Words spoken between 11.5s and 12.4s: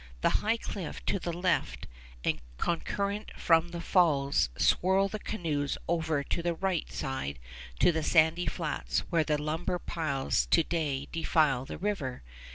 the river.